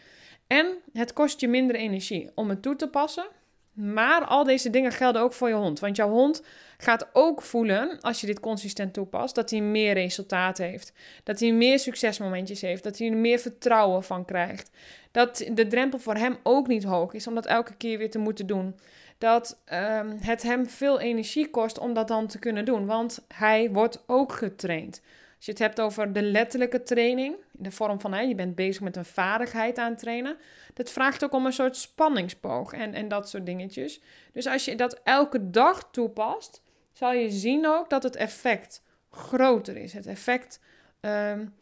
En 0.48 0.68
het 0.94 1.13
kost 1.13 1.39
je 1.39 1.48
minder 1.48 1.75
energie 1.75 2.31
om 2.36 2.50
het 2.50 2.62
toe 2.62 2.75
te 2.75 2.89
passen. 2.89 3.27
Maar 3.74 4.25
al 4.25 4.44
deze 4.44 4.69
dingen 4.69 4.92
gelden 4.92 5.21
ook 5.21 5.33
voor 5.33 5.48
je 5.48 5.54
hond. 5.54 5.80
Want 5.80 5.95
jouw 5.95 6.09
hond 6.09 6.44
gaat 6.77 7.07
ook 7.13 7.42
voelen, 7.42 8.00
als 8.01 8.21
je 8.21 8.27
dit 8.27 8.39
consistent 8.39 8.94
toepast, 8.94 9.36
dat 9.36 9.50
hij 9.50 9.62
meer 9.62 9.94
resultaat 9.94 10.57
heeft. 10.57 10.94
Dat 11.24 11.39
hij 11.39 11.51
meer 11.51 11.80
succesmomentjes 11.80 12.62
heeft. 12.62 12.83
Dat 12.83 12.98
hij 12.98 13.09
er 13.09 13.18
meer 13.18 13.39
vertrouwen 13.39 14.04
van 14.04 14.25
krijgt. 14.25 14.69
Dat 15.12 15.45
de 15.54 15.68
drempel 15.68 16.00
voor 16.00 16.15
hem 16.15 16.38
ook 16.44 16.68
niet 16.68 16.83
hoog 16.83 17.13
is 17.13 17.27
om 17.27 17.36
dat 17.36 17.45
elke 17.45 17.75
keer 17.75 17.98
weer 17.98 18.09
te 18.09 18.19
moeten 18.19 18.48
doen 18.48 18.75
dat 19.17 19.61
um, 19.73 20.17
het 20.21 20.43
hem 20.43 20.65
veel 20.65 20.99
energie 20.99 21.49
kost 21.49 21.79
om 21.79 21.93
dat 21.93 22.07
dan 22.07 22.27
te 22.27 22.39
kunnen 22.39 22.65
doen. 22.65 22.85
Want 22.85 23.25
hij 23.33 23.71
wordt 23.71 24.03
ook 24.07 24.31
getraind. 24.31 25.01
Als 25.35 25.45
je 25.45 25.51
het 25.51 25.61
hebt 25.61 25.80
over 25.80 26.13
de 26.13 26.21
letterlijke 26.21 26.83
training, 26.83 27.35
in 27.35 27.63
de 27.63 27.71
vorm 27.71 28.01
van 28.01 28.13
hè, 28.13 28.21
je 28.21 28.35
bent 28.35 28.56
bezig 28.56 28.81
met 28.81 28.95
een 28.95 29.06
vaardigheid 29.06 29.77
aan 29.77 29.95
trainen, 29.95 30.37
dat 30.73 30.89
vraagt 30.89 31.23
ook 31.23 31.33
om 31.33 31.45
een 31.45 31.53
soort 31.53 31.77
spanningsboog 31.77 32.73
en, 32.73 32.94
en 32.94 33.07
dat 33.07 33.30
soort 33.30 33.45
dingetjes. 33.45 34.01
Dus 34.33 34.47
als 34.47 34.65
je 34.65 34.75
dat 34.75 34.99
elke 35.03 35.49
dag 35.49 35.89
toepast, 35.92 36.61
zal 36.92 37.13
je 37.13 37.30
zien 37.30 37.68
ook 37.68 37.89
dat 37.89 38.03
het 38.03 38.15
effect 38.15 38.83
groter 39.11 39.77
is. 39.77 39.94
Het 39.94 40.06
effect, 40.06 40.59
um, 41.01 41.56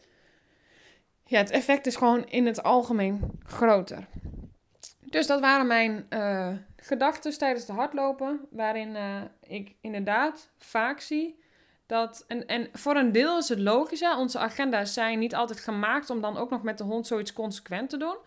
ja, 1.25 1.37
het 1.37 1.51
effect 1.51 1.85
is 1.85 1.95
gewoon 1.95 2.27
in 2.27 2.45
het 2.45 2.63
algemeen 2.63 3.39
groter. 3.43 4.07
Dus 5.15 5.27
dat 5.27 5.39
waren 5.39 5.67
mijn 5.67 6.05
uh, 6.09 6.53
gedachten 6.77 7.37
tijdens 7.37 7.65
de 7.65 7.73
hardlopen, 7.73 8.39
waarin 8.49 8.89
uh, 8.95 9.21
ik 9.41 9.75
inderdaad 9.81 10.49
vaak 10.57 10.99
zie 10.99 11.39
dat. 11.85 12.23
En, 12.27 12.47
en 12.47 12.69
voor 12.73 12.95
een 12.95 13.11
deel 13.11 13.37
is 13.37 13.49
het 13.49 13.59
logisch, 13.59 13.99
hè? 13.99 14.15
onze 14.15 14.39
agenda's 14.39 14.93
zijn 14.93 15.19
niet 15.19 15.35
altijd 15.35 15.59
gemaakt 15.59 16.09
om 16.09 16.21
dan 16.21 16.37
ook 16.37 16.49
nog 16.49 16.63
met 16.63 16.77
de 16.77 16.83
hond 16.83 17.07
zoiets 17.07 17.33
consequent 17.33 17.89
te 17.89 17.97
doen, 17.97 18.17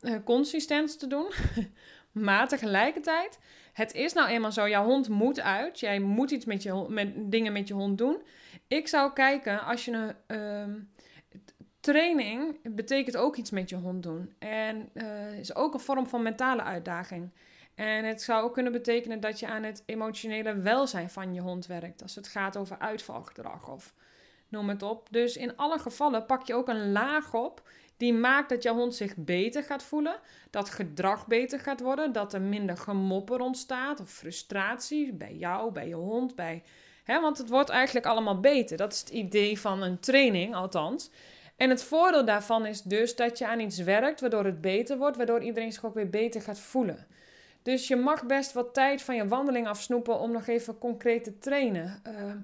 uh, 0.00 0.14
consistent 0.24 0.98
te 0.98 1.06
doen. 1.06 1.30
maar 2.26 2.48
tegelijkertijd, 2.48 3.38
het 3.72 3.94
is 3.94 4.12
nou 4.12 4.28
eenmaal 4.28 4.52
zo, 4.52 4.68
jouw 4.68 4.84
hond 4.84 5.08
moet 5.08 5.40
uit, 5.40 5.80
jij 5.80 6.00
moet 6.00 6.30
iets 6.30 6.44
met, 6.44 6.62
je, 6.62 6.86
met 6.88 7.12
dingen 7.16 7.52
met 7.52 7.68
je 7.68 7.74
hond 7.74 7.98
doen. 7.98 8.22
Ik 8.68 8.88
zou 8.88 9.12
kijken 9.12 9.64
als 9.64 9.84
je 9.84 10.14
een. 10.26 10.92
Training 11.84 12.74
betekent 12.74 13.16
ook 13.16 13.36
iets 13.36 13.50
met 13.50 13.68
je 13.68 13.76
hond 13.76 14.02
doen. 14.02 14.34
En 14.38 14.90
uh, 14.94 15.38
is 15.38 15.54
ook 15.54 15.74
een 15.74 15.80
vorm 15.80 16.06
van 16.06 16.22
mentale 16.22 16.62
uitdaging. 16.62 17.30
En 17.74 18.04
het 18.04 18.22
zou 18.22 18.44
ook 18.44 18.52
kunnen 18.52 18.72
betekenen 18.72 19.20
dat 19.20 19.38
je 19.38 19.46
aan 19.46 19.62
het 19.62 19.82
emotionele 19.86 20.56
welzijn 20.56 21.10
van 21.10 21.34
je 21.34 21.40
hond 21.40 21.66
werkt. 21.66 22.02
Als 22.02 22.14
het 22.14 22.28
gaat 22.28 22.56
over 22.56 22.78
uitvalgedrag 22.78 23.68
of 23.68 23.94
noem 24.48 24.68
het 24.68 24.82
op. 24.82 25.08
Dus 25.10 25.36
in 25.36 25.56
alle 25.56 25.78
gevallen 25.78 26.26
pak 26.26 26.46
je 26.46 26.54
ook 26.54 26.68
een 26.68 26.92
laag 26.92 27.34
op 27.34 27.62
die 27.96 28.12
maakt 28.12 28.48
dat 28.48 28.62
jouw 28.62 28.74
hond 28.74 28.94
zich 28.94 29.16
beter 29.16 29.62
gaat 29.62 29.82
voelen. 29.82 30.20
Dat 30.50 30.70
gedrag 30.70 31.26
beter 31.26 31.60
gaat 31.60 31.80
worden. 31.80 32.12
Dat 32.12 32.32
er 32.32 32.42
minder 32.42 32.76
gemopper 32.76 33.40
ontstaat 33.40 34.00
of 34.00 34.10
frustratie 34.10 35.12
bij 35.12 35.34
jou, 35.34 35.72
bij 35.72 35.88
je 35.88 35.94
hond. 35.94 36.34
Bij, 36.34 36.62
want 37.06 37.38
het 37.38 37.48
wordt 37.48 37.70
eigenlijk 37.70 38.06
allemaal 38.06 38.40
beter. 38.40 38.76
Dat 38.76 38.92
is 38.92 39.00
het 39.00 39.08
idee 39.08 39.60
van 39.60 39.82
een 39.82 40.00
training, 40.00 40.54
althans. 40.54 41.10
En 41.56 41.70
het 41.70 41.84
voordeel 41.84 42.24
daarvan 42.24 42.66
is 42.66 42.82
dus 42.82 43.16
dat 43.16 43.38
je 43.38 43.46
aan 43.46 43.60
iets 43.60 43.78
werkt 43.78 44.20
waardoor 44.20 44.44
het 44.44 44.60
beter 44.60 44.98
wordt, 44.98 45.16
waardoor 45.16 45.42
iedereen 45.42 45.72
zich 45.72 45.84
ook 45.84 45.94
weer 45.94 46.10
beter 46.10 46.42
gaat 46.42 46.58
voelen. 46.58 47.06
Dus 47.62 47.88
je 47.88 47.96
mag 47.96 48.26
best 48.26 48.52
wat 48.52 48.74
tijd 48.74 49.02
van 49.02 49.16
je 49.16 49.28
wandeling 49.28 49.68
afsnoepen 49.68 50.18
om 50.18 50.32
nog 50.32 50.46
even 50.46 50.78
concreet 50.78 51.24
te 51.24 51.38
trainen. 51.38 52.00
Ehm, 52.02 52.38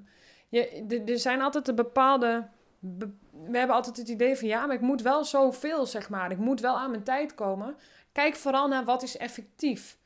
je, 0.48 1.02
er 1.06 1.18
zijn 1.18 1.40
altijd 1.40 1.68
een 1.68 1.74
bepaalde. 1.74 2.48
we 2.80 3.58
hebben 3.58 3.76
altijd 3.76 3.96
het 3.96 4.08
idee 4.08 4.36
van 4.36 4.48
ja, 4.48 4.66
maar 4.66 4.76
ik 4.76 4.80
moet 4.80 5.02
wel 5.02 5.24
zoveel, 5.24 5.86
zeg 5.86 6.08
maar. 6.08 6.30
Ik 6.30 6.38
moet 6.38 6.60
wel 6.60 6.78
aan 6.78 6.90
mijn 6.90 7.02
tijd 7.02 7.34
komen. 7.34 7.76
Kijk 8.12 8.34
vooral 8.36 8.68
naar 8.68 8.84
wat 8.84 9.02
is 9.02 9.16
effectief. 9.16 9.98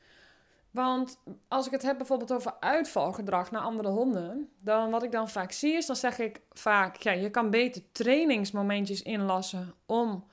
Want 0.75 1.19
als 1.47 1.65
ik 1.65 1.71
het 1.71 1.81
heb 1.81 1.97
bijvoorbeeld 1.97 2.33
over 2.33 2.53
uitvalgedrag 2.59 3.51
naar 3.51 3.61
andere 3.61 3.89
honden, 3.89 4.49
dan 4.61 4.91
wat 4.91 5.03
ik 5.03 5.11
dan 5.11 5.29
vaak 5.29 5.51
zie 5.51 5.73
is, 5.73 5.85
dan 5.85 5.95
zeg 5.95 6.19
ik 6.19 6.41
vaak, 6.51 6.95
ja, 6.95 7.11
je 7.11 7.29
kan 7.29 7.49
beter 7.49 7.81
trainingsmomentjes 7.91 9.01
inlassen 9.01 9.73
om 9.85 10.25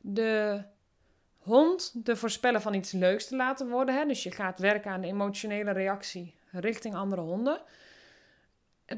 de 0.00 0.62
hond 1.38 1.94
te 2.04 2.16
voorspellen 2.16 2.62
van 2.62 2.74
iets 2.74 2.92
leuks 2.92 3.26
te 3.26 3.36
laten 3.36 3.68
worden. 3.68 3.94
Hè? 3.94 4.06
Dus 4.06 4.22
je 4.22 4.30
gaat 4.30 4.58
werken 4.58 4.90
aan 4.90 5.00
de 5.00 5.06
emotionele 5.06 5.70
reactie 5.70 6.34
richting 6.50 6.94
andere 6.94 7.22
honden. 7.22 7.60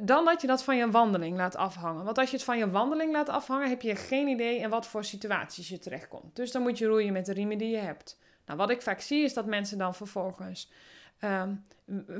Dan 0.00 0.24
dat 0.24 0.40
je 0.40 0.46
dat 0.46 0.64
van 0.64 0.76
je 0.76 0.90
wandeling 0.90 1.36
laat 1.36 1.56
afhangen. 1.56 2.04
Want 2.04 2.18
als 2.18 2.30
je 2.30 2.36
het 2.36 2.44
van 2.44 2.58
je 2.58 2.70
wandeling 2.70 3.12
laat 3.12 3.28
afhangen, 3.28 3.68
heb 3.68 3.82
je 3.82 3.96
geen 3.96 4.28
idee 4.28 4.58
in 4.58 4.70
wat 4.70 4.86
voor 4.86 5.04
situaties 5.04 5.68
je 5.68 5.78
terechtkomt. 5.78 6.36
Dus 6.36 6.52
dan 6.52 6.62
moet 6.62 6.78
je 6.78 6.86
roeien 6.86 7.12
met 7.12 7.26
de 7.26 7.32
riemen 7.32 7.58
die 7.58 7.70
je 7.70 7.76
hebt. 7.76 8.18
Nou, 8.46 8.58
wat 8.58 8.70
ik 8.70 8.82
vaak 8.82 9.00
zie 9.00 9.24
is 9.24 9.34
dat 9.34 9.46
mensen 9.46 9.78
dan 9.78 9.94
vervolgens 9.94 10.70
ehm, 11.18 11.54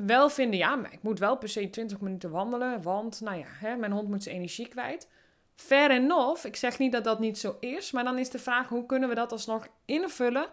wel 0.07 0.31
vinden, 0.31 0.59
ja, 0.59 0.77
maar 0.77 0.93
ik 0.93 1.03
moet 1.03 1.19
wel 1.19 1.37
per 1.37 1.49
se 1.49 1.71
20 1.71 2.01
minuten 2.01 2.31
wandelen, 2.31 2.83
want 2.83 3.21
nou 3.21 3.39
ja, 3.39 3.47
hè, 3.49 3.77
mijn 3.77 3.93
hond 3.93 4.09
moet 4.09 4.23
zijn 4.23 4.37
energie 4.37 4.69
kwijt. 4.69 5.09
Fair 5.57 5.91
enough, 5.91 6.45
ik 6.45 6.57
zeg 6.57 6.79
niet 6.79 6.93
dat 6.93 7.05
dat 7.05 7.19
niet 7.19 7.39
zo 7.39 7.57
is, 7.61 7.91
maar 7.91 8.05
dan 8.05 8.19
is 8.19 8.31
de 8.31 8.39
vraag 8.39 8.69
hoe 8.69 8.87
kunnen 8.87 9.09
we 9.09 9.15
dat 9.15 9.33
alsnog 9.33 9.69
invullen. 9.85 10.47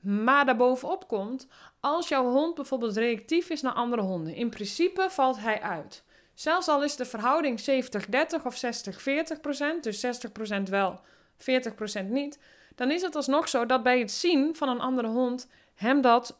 Maar 0.00 0.46
daarbovenop 0.46 1.08
komt, 1.08 1.46
als 1.80 2.08
jouw 2.08 2.30
hond 2.30 2.54
bijvoorbeeld 2.54 2.96
reactief 2.96 3.50
is 3.50 3.62
naar 3.62 3.72
andere 3.72 4.02
honden, 4.02 4.34
in 4.34 4.50
principe 4.50 5.06
valt 5.10 5.40
hij 5.40 5.60
uit. 5.60 6.04
Zelfs 6.34 6.68
al 6.68 6.84
is 6.84 6.96
de 6.96 7.04
verhouding 7.04 7.60
70-30 7.60 7.64
of 8.44 8.62
60-40 9.36 9.40
procent, 9.40 9.82
dus 9.82 10.00
60 10.00 10.32
procent 10.32 10.68
wel, 10.68 11.00
40 11.36 11.74
procent 11.74 12.10
niet, 12.10 12.38
dan 12.80 12.90
is 12.90 13.02
het 13.02 13.16
alsnog 13.16 13.48
zo 13.48 13.66
dat 13.66 13.82
bij 13.82 13.98
het 13.98 14.10
zien 14.10 14.56
van 14.56 14.68
een 14.68 14.80
andere 14.80 15.08
hond 15.08 15.48
hem 15.74 16.00
dat 16.00 16.38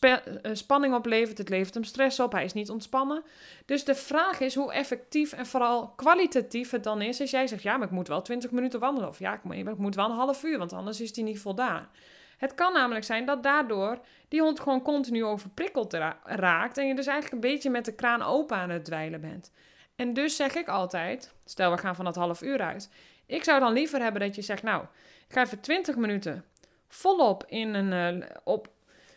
eh, 0.00 0.16
spanning 0.52 0.94
oplevert. 0.94 1.38
Het 1.38 1.48
levert 1.48 1.74
hem 1.74 1.84
stress 1.84 2.20
op. 2.20 2.32
Hij 2.32 2.44
is 2.44 2.52
niet 2.52 2.70
ontspannen. 2.70 3.22
Dus 3.66 3.84
de 3.84 3.94
vraag 3.94 4.40
is 4.40 4.54
hoe 4.54 4.72
effectief 4.72 5.32
en 5.32 5.46
vooral 5.46 5.88
kwalitatief 5.88 6.70
het 6.70 6.84
dan 6.84 7.02
is 7.02 7.20
als 7.20 7.30
jij 7.30 7.46
zegt: 7.46 7.62
ja, 7.62 7.76
maar 7.76 7.86
ik 7.86 7.92
moet 7.92 8.08
wel 8.08 8.22
20 8.22 8.50
minuten 8.50 8.80
wandelen. 8.80 9.08
Of 9.08 9.18
ja, 9.18 9.40
ik 9.44 9.78
moet 9.78 9.94
wel 9.94 10.04
een 10.04 10.16
half 10.16 10.42
uur, 10.44 10.58
want 10.58 10.72
anders 10.72 11.00
is 11.00 11.14
hij 11.14 11.24
niet 11.24 11.40
voldaan. 11.40 11.88
Het 12.36 12.54
kan 12.54 12.72
namelijk 12.72 13.04
zijn 13.04 13.26
dat 13.26 13.42
daardoor 13.42 13.98
die 14.28 14.40
hond 14.40 14.60
gewoon 14.60 14.82
continu 14.82 15.24
overprikkeld 15.24 15.94
raakt. 16.24 16.78
En 16.78 16.86
je 16.86 16.94
dus 16.94 17.06
eigenlijk 17.06 17.44
een 17.44 17.50
beetje 17.50 17.70
met 17.70 17.84
de 17.84 17.94
kraan 17.94 18.22
open 18.22 18.56
aan 18.56 18.70
het 18.70 18.84
dweilen 18.84 19.20
bent. 19.20 19.52
En 19.96 20.12
dus 20.14 20.36
zeg 20.36 20.54
ik 20.54 20.68
altijd: 20.68 21.32
stel 21.44 21.70
we 21.70 21.78
gaan 21.78 21.94
van 21.94 22.04
dat 22.04 22.16
half 22.16 22.42
uur 22.42 22.60
uit. 22.60 22.90
Ik 23.26 23.44
zou 23.44 23.60
dan 23.60 23.72
liever 23.72 24.02
hebben 24.02 24.20
dat 24.20 24.34
je 24.34 24.42
zegt: 24.42 24.62
nou. 24.62 24.84
Ga 25.30 25.42
even 25.42 25.60
20 25.60 25.96
minuten 25.96 26.44
volop 26.88 27.44
in 27.46 27.74
een. 27.74 28.16
Uh, 28.16 28.26
op, 28.44 28.68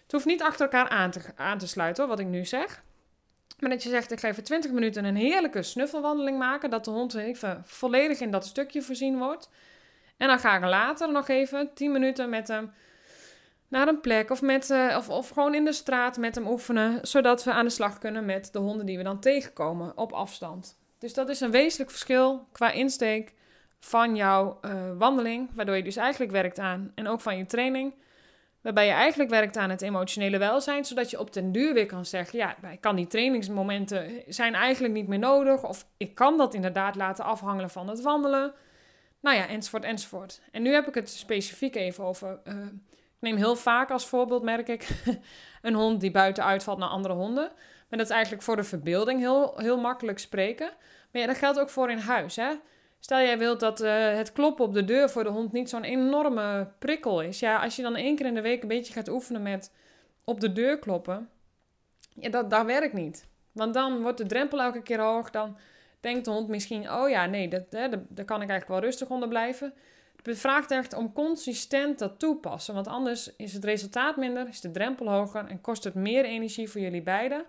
het 0.03 0.11
hoeft 0.11 0.25
niet 0.25 0.41
achter 0.41 0.61
elkaar 0.61 0.89
aan 0.89 1.11
te, 1.11 1.21
aan 1.35 1.57
te 1.57 1.67
sluiten, 1.67 2.07
wat 2.07 2.19
ik 2.19 2.27
nu 2.27 2.45
zeg. 2.45 2.83
Maar 3.59 3.69
dat 3.69 3.83
je 3.83 3.89
zegt, 3.89 4.11
ik 4.11 4.19
ga 4.19 4.27
even 4.27 4.43
20 4.43 4.71
minuten 4.71 5.05
een 5.05 5.15
heerlijke 5.15 5.63
snuffelwandeling 5.63 6.37
maken. 6.37 6.69
Dat 6.69 6.85
de 6.85 6.91
hond 6.91 7.13
even 7.13 7.61
volledig 7.65 8.19
in 8.19 8.31
dat 8.31 8.45
stukje 8.45 8.81
voorzien 8.81 9.17
wordt. 9.17 9.49
En 10.17 10.27
dan 10.27 10.39
ga 10.39 10.55
ik 10.55 10.63
later 10.63 11.11
nog 11.11 11.27
even 11.27 11.73
10 11.73 11.91
minuten 11.91 12.29
met 12.29 12.47
hem 12.47 12.73
naar 13.67 13.87
een 13.87 14.01
plek. 14.01 14.29
Of, 14.29 14.41
met, 14.41 14.69
uh, 14.69 14.95
of, 14.97 15.09
of 15.09 15.29
gewoon 15.29 15.55
in 15.55 15.65
de 15.65 15.73
straat 15.73 16.17
met 16.17 16.35
hem 16.35 16.47
oefenen. 16.47 17.07
Zodat 17.07 17.43
we 17.43 17.51
aan 17.51 17.65
de 17.65 17.71
slag 17.71 17.97
kunnen 17.97 18.25
met 18.25 18.49
de 18.51 18.59
honden 18.59 18.85
die 18.85 18.97
we 18.97 19.03
dan 19.03 19.19
tegenkomen 19.19 19.97
op 19.97 20.11
afstand. 20.11 20.77
Dus 20.99 21.13
dat 21.13 21.29
is 21.29 21.39
een 21.39 21.51
wezenlijk 21.51 21.91
verschil 21.91 22.47
qua 22.51 22.71
insteek 22.71 23.33
van 23.83 24.15
jouw 24.15 24.59
uh, 24.61 24.71
wandeling, 24.97 25.49
waardoor 25.55 25.75
je 25.75 25.83
dus 25.83 25.95
eigenlijk 25.95 26.31
werkt 26.31 26.59
aan, 26.59 26.91
en 26.95 27.07
ook 27.07 27.21
van 27.21 27.37
je 27.37 27.45
training, 27.45 27.93
waarbij 28.61 28.85
je 28.85 28.91
eigenlijk 28.91 29.29
werkt 29.29 29.57
aan 29.57 29.69
het 29.69 29.81
emotionele 29.81 30.37
welzijn, 30.37 30.85
zodat 30.85 31.09
je 31.09 31.19
op 31.19 31.33
den 31.33 31.51
duur 31.51 31.73
weer 31.73 31.85
kan 31.85 32.05
zeggen, 32.05 32.39
ja, 32.39 32.55
ik 32.71 32.81
kan 32.81 32.95
die 32.95 33.07
trainingsmomenten 33.07 34.23
zijn 34.27 34.53
eigenlijk 34.55 34.93
niet 34.93 35.07
meer 35.07 35.19
nodig, 35.19 35.63
of 35.63 35.85
ik 35.97 36.15
kan 36.15 36.37
dat 36.37 36.53
inderdaad 36.53 36.95
laten 36.95 37.25
afhangen 37.25 37.69
van 37.69 37.87
het 37.87 38.01
wandelen, 38.01 38.53
nou 39.19 39.37
ja, 39.37 39.47
enzovoort, 39.47 39.83
enzovoort. 39.83 40.41
En 40.51 40.61
nu 40.61 40.73
heb 40.73 40.87
ik 40.87 40.93
het 40.93 41.09
specifiek 41.09 41.75
even 41.75 42.03
over, 42.03 42.39
uh, 42.43 42.53
ik 42.93 43.19
neem 43.19 43.35
heel 43.35 43.55
vaak 43.55 43.91
als 43.91 44.07
voorbeeld, 44.07 44.43
merk 44.43 44.67
ik, 44.67 44.87
een 45.61 45.73
hond 45.73 46.01
die 46.01 46.11
buiten 46.11 46.43
uitvalt 46.43 46.77
naar 46.77 46.89
andere 46.89 47.13
honden, 47.13 47.51
maar 47.89 47.97
dat 47.99 48.07
is 48.07 48.13
eigenlijk 48.13 48.43
voor 48.43 48.55
de 48.55 48.63
verbeelding 48.63 49.19
heel, 49.19 49.53
heel 49.55 49.77
makkelijk 49.77 50.19
spreken. 50.19 50.69
Maar 51.11 51.21
ja, 51.21 51.27
dat 51.27 51.37
geldt 51.37 51.59
ook 51.59 51.69
voor 51.69 51.91
in 51.91 51.97
huis, 51.97 52.35
hè. 52.35 52.53
Stel 53.03 53.19
jij 53.19 53.37
wilt 53.37 53.59
dat 53.59 53.81
uh, 53.81 54.15
het 54.15 54.31
kloppen 54.31 54.65
op 54.65 54.73
de 54.73 54.85
deur 54.85 55.09
voor 55.09 55.23
de 55.23 55.29
hond 55.29 55.51
niet 55.51 55.69
zo'n 55.69 55.83
enorme 55.83 56.67
prikkel 56.79 57.21
is. 57.21 57.39
Ja, 57.39 57.61
als 57.61 57.75
je 57.75 57.81
dan 57.81 57.95
één 57.95 58.15
keer 58.15 58.25
in 58.25 58.33
de 58.33 58.41
week 58.41 58.61
een 58.61 58.67
beetje 58.67 58.93
gaat 58.93 59.09
oefenen 59.09 59.41
met 59.41 59.71
op 60.23 60.39
de 60.39 60.53
deur 60.53 60.79
kloppen. 60.79 61.29
Ja, 62.19 62.29
dat, 62.29 62.49
dat 62.49 62.65
werkt 62.65 62.93
niet. 62.93 63.27
Want 63.51 63.73
dan 63.73 64.01
wordt 64.01 64.17
de 64.17 64.25
drempel 64.25 64.61
elke 64.61 64.81
keer 64.81 64.99
hoog. 64.99 65.29
Dan 65.29 65.57
denkt 65.99 66.25
de 66.25 66.31
hond 66.31 66.47
misschien, 66.47 66.91
oh 66.91 67.09
ja, 67.09 67.25
nee, 67.25 67.47
dat, 67.47 67.63
hè, 67.69 67.89
daar 67.89 68.25
kan 68.25 68.41
ik 68.41 68.49
eigenlijk 68.49 68.67
wel 68.67 68.79
rustig 68.79 69.09
onder 69.09 69.29
blijven. 69.29 69.73
Het 70.21 70.39
vraagt 70.39 70.71
echt 70.71 70.93
om 70.93 71.13
consistent 71.13 71.99
dat 71.99 72.19
toepassen. 72.19 72.73
Want 72.73 72.87
anders 72.87 73.35
is 73.35 73.53
het 73.53 73.63
resultaat 73.63 74.17
minder, 74.17 74.47
is 74.47 74.61
de 74.61 74.71
drempel 74.71 75.09
hoger 75.09 75.45
en 75.45 75.61
kost 75.61 75.83
het 75.83 75.95
meer 75.95 76.25
energie 76.25 76.69
voor 76.69 76.81
jullie 76.81 77.03
beiden. 77.03 77.45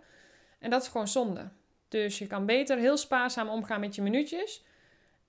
En 0.59 0.71
dat 0.71 0.83
is 0.83 0.89
gewoon 0.89 1.09
zonde. 1.09 1.49
Dus 1.89 2.19
je 2.19 2.27
kan 2.27 2.47
beter 2.47 2.79
heel 2.79 2.97
spaarzaam 2.97 3.49
omgaan 3.49 3.81
met 3.81 3.95
je 3.95 4.03
minuutjes. 4.03 4.65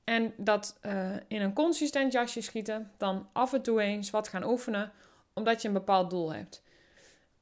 En 0.06 0.34
dat 0.38 0.80
uh, 0.82 1.16
in 1.28 1.42
een 1.42 1.54
consistent 1.54 2.14
jasje 2.14 2.42
schieten, 2.42 2.92
dan 2.98 3.28
af 3.34 3.54
en 3.54 3.62
toe 3.62 3.82
eens 3.82 4.10
wat 4.10 4.28
gaan 4.28 4.44
oefenen, 4.44 4.92
omdat 5.34 5.62
je 5.62 5.68
een 5.68 5.74
bepaald 5.74 6.10
doel 6.10 6.34
hebt. 6.34 6.64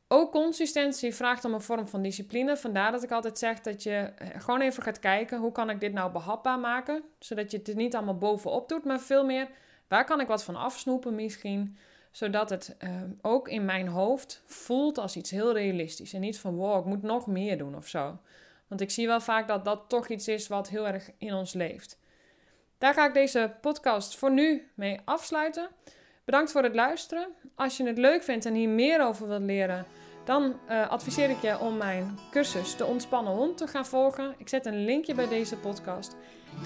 Ook 0.08 0.32
consistentie 0.32 1.16
vraagt 1.16 1.46
om 1.46 1.54
een 1.54 1.62
vorm 1.62 1.88
van 1.88 2.02
discipline. 2.02 2.58
Vandaar 2.58 2.92
dat 2.92 3.04
ik 3.04 3.12
altijd 3.12 3.38
zeg 3.38 3.60
dat 3.62 3.84
je 3.84 3.96
eh, 4.18 4.28
gewoon 4.42 4.62
even 4.62 4.84
gaat 4.84 5.00
kijken 5.00 5.40
hoe 5.40 5.52
kan 5.52 5.70
ik 5.70 5.80
dit 5.80 5.94
nou 5.94 6.12
behapbaar 6.12 6.60
maken, 6.60 7.04
zodat 7.20 7.52
je 7.52 7.58
het 7.64 7.76
niet 7.76 7.96
allemaal 7.96 8.18
bovenop 8.18 8.70
doet, 8.70 8.86
maar 8.86 9.00
veel 9.00 9.26
meer 9.26 9.48
waar 9.88 10.06
kan 10.06 10.20
ik 10.20 10.28
wat 10.28 10.44
van 10.44 10.56
afsnoepen 10.56 11.16
misschien, 11.16 11.78
zodat 12.12 12.50
het 12.50 12.76
uh, 12.84 12.90
ook 13.22 13.48
in 13.48 13.66
mijn 13.66 13.88
hoofd 13.88 14.44
voelt 14.46 14.98
als 14.98 15.16
iets 15.16 15.32
heel 15.32 15.54
realistisch 15.54 16.14
en 16.14 16.22
niet 16.22 16.40
van 16.40 16.56
wow, 16.56 16.80
ik 16.80 16.86
moet 16.86 17.02
nog 17.02 17.28
meer 17.28 17.58
doen 17.58 17.76
of 17.76 17.88
zo. 17.88 18.20
Want 18.68 18.82
ik 18.82 18.92
zie 18.92 19.08
wel 19.08 19.22
vaak 19.22 19.48
dat 19.48 19.66
dat 19.66 19.84
toch 19.88 20.08
iets 20.08 20.28
is 20.28 20.48
wat 20.48 20.70
heel 20.70 20.88
erg 20.88 21.10
in 21.18 21.34
ons 21.34 21.54
leeft. 21.54 22.00
Daar 22.84 22.94
ga 22.94 23.08
ik 23.08 23.14
deze 23.14 23.56
podcast 23.62 24.18
voor 24.18 24.32
nu 24.32 24.72
mee 24.76 25.00
afsluiten. 25.06 25.70
Bedankt 26.26 26.52
voor 26.52 26.64
het 26.64 26.76
luisteren. 26.76 27.28
Als 27.56 27.78
je 27.78 27.88
het 27.88 27.98
leuk 27.98 28.24
vindt 28.24 28.46
en 28.46 28.54
hier 28.54 28.70
meer 28.70 29.06
over 29.06 29.28
wilt 29.28 29.42
leren, 29.42 29.86
dan 30.26 30.60
uh, 30.70 30.90
adviseer 30.90 31.30
ik 31.30 31.42
je 31.42 31.60
om 31.60 31.78
mijn 31.78 32.20
cursus 32.32 32.78
De 32.78 32.86
Ontspannen 32.86 33.34
Hond 33.34 33.58
te 33.58 33.68
gaan 33.68 33.86
volgen. 33.86 34.36
Ik 34.38 34.50
zet 34.50 34.66
een 34.66 34.86
linkje 34.86 35.14
bij 35.14 35.28
deze 35.28 35.58
podcast. 35.58 36.16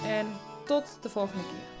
En 0.04 0.26
tot 0.64 0.98
de 1.02 1.08
volgende 1.08 1.42
keer. 1.42 1.77